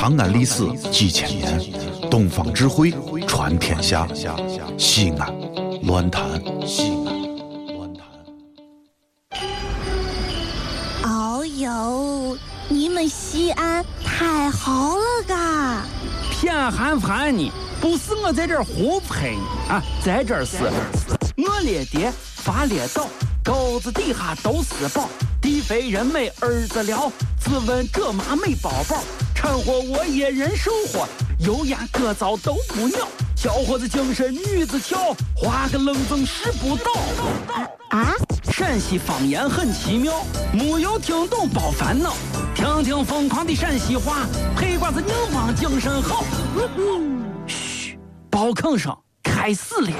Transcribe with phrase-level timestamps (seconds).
[0.00, 1.60] 长安历史几千年，
[2.10, 2.90] 东方智慧
[3.28, 4.08] 传天下。
[4.78, 5.30] 西安，
[5.82, 7.14] 乱谈西安，
[7.76, 8.02] 乱谈。
[11.04, 12.34] 哦呦，
[12.70, 15.84] 你们西安太好了嘎！
[16.30, 20.56] 偏寒寒你，不是我在这儿胡喷你啊，在这儿是，
[21.36, 23.06] 我列爹发列倒，
[23.44, 25.10] 沟子底下都是宝，
[25.42, 29.04] 地肥人美儿子了，自问这妈没宝宝，
[29.40, 31.08] 掺和我也人生活，
[31.38, 36.92] 油盐各糟都不尿，小伙子精神女子俏，画个冷风使不到。
[37.88, 38.12] 啊，
[38.52, 40.22] 陕西方言很奇妙，
[40.52, 42.12] 没有听懂别烦恼，
[42.54, 46.22] 听听疯狂的陕西话，黑瓜子硬邦精神好。
[47.46, 47.98] 嘘，
[48.28, 49.90] 包坑声开始了。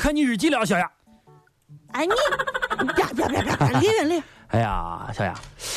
[0.00, 0.90] 看你日记了，小雅。
[1.92, 2.12] 哎你，
[2.96, 4.22] 别别别别别，离远离。
[4.48, 5.34] 哎呀，小雅，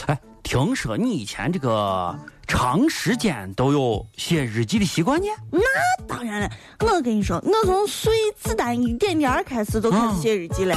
[0.07, 5.27] 哎，听说你以前这个长时间都有写日记的习惯呢？
[5.51, 5.59] 那
[6.07, 6.49] 当然了，
[6.79, 10.73] 我跟你说，我从碎子弹一点点开始都开始写日记了。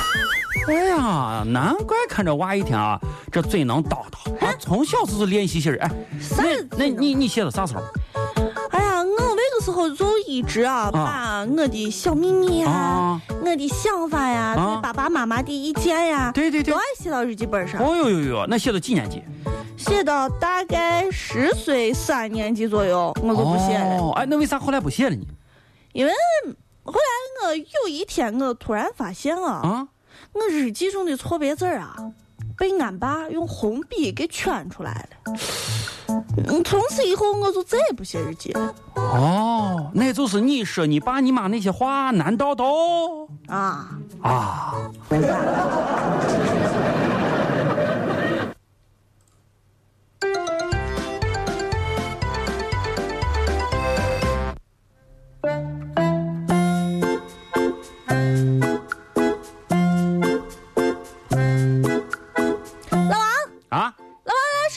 [0.66, 2.98] 哎呀，难怪看着娃一天啊，
[3.31, 5.77] 这嘴能叨叨啊，从小就是练习写日。
[5.77, 5.91] 哎，
[6.36, 7.83] 那那你你写的啥时候？
[9.77, 17.80] 哎呀，我那个时候就一直啊，把我的小秘密呀、啊我的想法呀、啊对爸爸妈妈的意见呀，对对对都爱写到日记本上。
[17.80, 19.22] 哦呦呦呦，那写到几年级？
[19.77, 25.24] 写到大概十岁三年级左右，我就不写了，哦，哎，那为啥后来不写了呢？
[25.92, 26.12] 因为
[26.82, 29.88] 后来我有一天我突然发现啊，啊，
[30.32, 31.97] 我日记中的错别字啊，
[32.56, 35.34] 被俺爸用红笔给圈出来了。
[36.48, 43.88] 嗯，从此以后我就再也不写日记了哦，那就是你说你爸你妈那些话，难道都啊。
[44.20, 44.75] 啊？
[45.08, 45.19] 老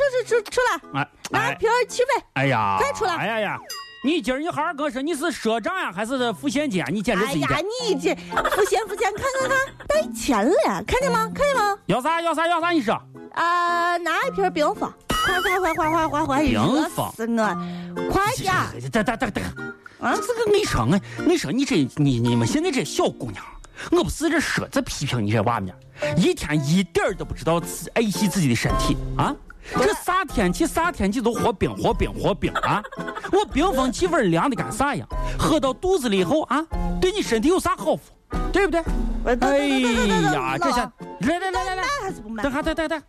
[0.10, 0.62] 出出出出
[0.94, 2.24] 来，哎拿瓶儿起飞。
[2.34, 3.60] 哎呀，快出来哎呀呀！
[4.04, 6.88] 你今儿你好好跟我说，你是赊账呀，还是付现金啊？
[6.90, 8.16] 你简直哎呀是一点。，你这
[8.50, 11.30] 付钱付钱，看看看，带钱了，看见吗？
[11.34, 11.78] 看见吗？
[11.86, 12.70] 要啥要啥要啥？
[12.72, 12.94] 你说。
[13.34, 18.10] 啊、拿一瓶冰峰，快快快快快快快，冰热峰死我！
[18.12, 18.68] 快点儿！
[18.92, 19.44] 等等等等，
[20.00, 23.44] 啊这个你说我，你说你这你你们现在这小姑娘，
[23.92, 25.74] 我不是这说这批评你这娃们，
[26.18, 29.34] 一天一点儿都不知道自爱惜自己的身体啊！
[29.76, 32.82] 这啥天气啥天气都喝冰喝冰喝冰啊！
[33.32, 35.06] 我冰峰气温凉的干啥呀？
[35.38, 36.66] 喝到肚子里以后啊，
[37.00, 38.00] 对你身体有啥好处？
[38.52, 38.84] 对不对？
[39.26, 39.36] 哎
[40.34, 40.92] 呀，这下
[41.22, 41.84] 来来来来来。
[42.42, 42.52] 等？
[42.52, 43.02] 下，等等等，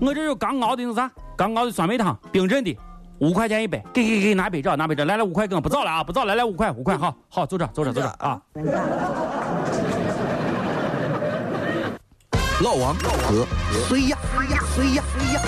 [0.00, 2.76] 我这有刚熬的那啥，刚熬的酸梅汤，冰镇的，
[3.20, 8.40] 五块钱一杯，给给给，拿杯找，拿杯找，来来五块更不早了啊，不早，来来五块五块，好好走着走着走着啊，
[12.62, 13.46] 老王和
[13.88, 14.18] 谁呀？
[14.36, 14.60] 谁呀？
[14.74, 15.02] 谁呀？
[15.16, 15.40] 谁呀？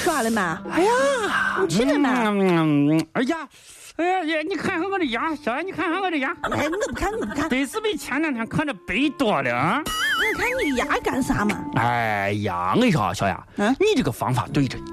[0.00, 0.62] 耍了吗？
[0.70, 0.90] 哎呀，
[1.68, 2.10] 你去了吗？
[2.28, 3.36] 嗯，哎呀，
[3.96, 9.82] 哎呀呀，你看看我的牙，小雅，你看看我的牙，哎，我不看，我不看，得是比前两天看着白多了啊。
[9.84, 11.56] 我看你牙干啥嘛？
[11.74, 14.84] 哎呀，我跟你说啊，小雅，嗯你这个方法对着呢。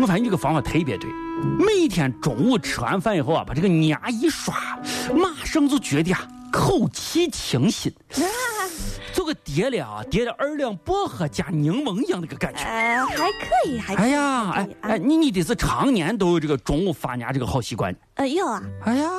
[0.00, 1.10] 我发现你这个方法特别对。
[1.58, 4.78] 每天中午吃完饭以后啊，把这个牙一刷，
[5.14, 7.92] 马上就觉得啊，口气清新，
[9.12, 12.62] 就跟叠了啊，叠了二两薄荷加柠檬一样的个感觉。
[12.64, 14.06] 呃，还可以，还可以。
[14.06, 17.94] 哎呀，哎哎，，你你得是常年都有这个中午发牙这个好习惯。
[18.14, 19.10] 呃，有啊，哎呀，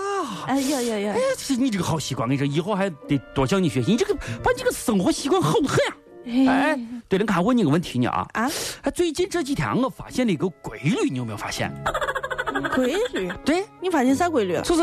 [0.48, 1.20] 哎，有有有哎，
[1.58, 3.92] 你这个好习惯，我跟你说，以后还得多向你学习。
[3.92, 4.14] 你这个
[4.44, 5.94] 把你这个生活习惯好得很呀。
[6.26, 6.78] 哎，
[7.08, 8.50] 对了，看问你个问题呢啊，啊，
[8.84, 11.72] 哎，最近这几天我发现了一个规律，你有没有发现？
[12.76, 14.60] 规律，对，你发现啥规律？
[14.62, 14.82] 就是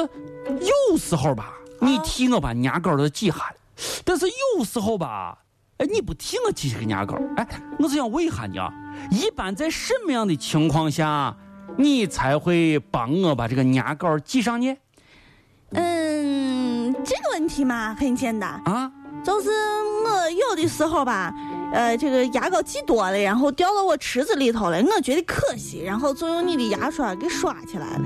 [0.91, 3.55] 有时候吧，你替我把牙膏都挤下来，
[4.05, 5.39] 但是有时候吧，
[5.79, 7.47] 哎，你不替我挤这个牙膏，哎，
[7.79, 8.73] 我是想问一下你啊，
[9.11, 11.37] 一般在什么样的情况下，
[11.77, 14.75] 你才会帮我把这个牙膏挤上呢？
[15.73, 18.91] 嗯，这个问题嘛很简单，啊？
[19.27, 19.51] 就是
[20.05, 21.35] 我有的时候吧，
[21.73, 28.05] 呃，这个牙膏挤多了，然后掉到我池子里头了，我觉得可惜，然后就用你的牙刷给刷起来了。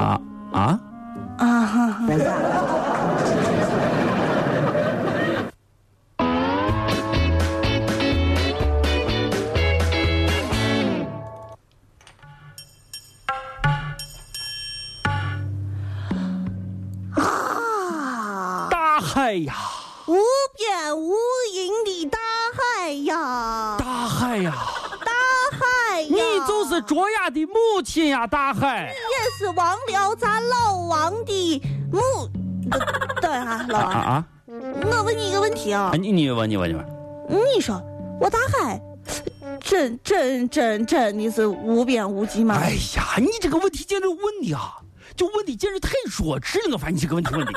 [0.00, 0.18] 啊
[0.52, 0.80] 啊！
[1.36, 2.06] 啊哈哈！
[17.16, 18.68] 啊！
[18.70, 19.54] 大海呀，
[20.10, 20.16] 无
[20.58, 21.14] 边无
[21.54, 22.18] 垠的大
[22.52, 24.52] 海呀，大海呀，
[25.04, 25.12] 大
[25.56, 26.08] 海呀！
[26.08, 28.92] 你就是卓雅的母亲呀，大海。
[28.92, 31.62] 你也是忘了咱老王的
[31.92, 32.00] 母。
[33.22, 34.26] 等一下，老王，啊啊！
[34.48, 36.84] 我问你一个问题啊啊，，你你问你问你问，
[37.54, 37.80] 你说
[38.20, 38.82] 我大海
[39.60, 42.56] 真真真真的是无边无际吗？
[42.60, 44.78] 哎呀，你这个问题简直问的啊，
[45.14, 46.72] 就问的简直太弱智了！
[46.72, 47.52] 我发现你这个问题问的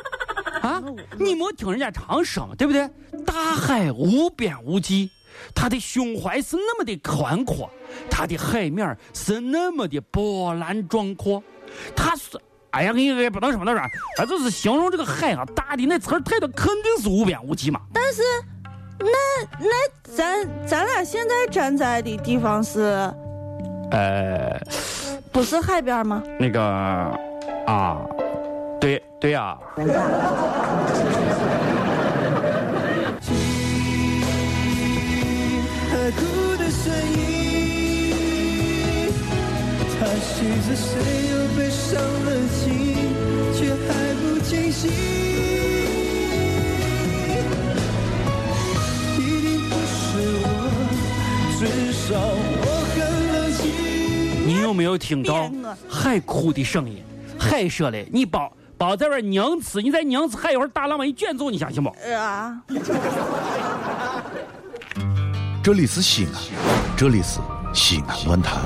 [0.63, 0.81] 啊，
[1.19, 2.89] 你没听人家常说嘛，对不对？
[3.25, 5.11] 大海无边无际，
[5.53, 7.69] 它的胸怀是那么的宽阔，
[8.09, 11.43] 它的海面是那么的波澜壮阔，
[11.95, 12.39] 它是。
[12.71, 13.87] 哎呀，你也不能说那啥，
[14.17, 17.79] 咱就是形容这个海啊，大的那词儿太多，肯定是无边无际嘛。
[17.93, 18.23] 但是，
[18.97, 19.07] 那
[19.59, 22.81] 那咱咱俩现在站在的地方是
[23.91, 24.59] 呃，
[25.31, 26.23] 不是海边吗？
[26.39, 26.63] 那个
[27.67, 28.01] 啊，
[29.23, 29.57] 对对呀、
[35.89, 36.21] 海哭
[36.57, 37.15] 的声音，
[39.97, 40.83] 它许着谁
[41.31, 42.67] 又被伤了心，
[43.53, 44.91] 却还不清醒。
[49.15, 49.95] 一定不是
[50.43, 50.45] 我，
[51.57, 52.03] 至少
[52.59, 52.99] 我很
[53.31, 53.71] 冷静。
[54.45, 55.49] 你有没有听到
[55.89, 57.01] 海哭的声音？
[57.39, 58.51] 海说嘞，你包
[58.83, 61.89] 包在这儿拧吃，你再凝吃，还一会儿大浪把你卷走，你相信不？
[62.03, 62.61] 呃啊，
[65.63, 66.33] 这里是西安，
[66.97, 67.39] 这里是
[67.73, 68.59] 西安论坛。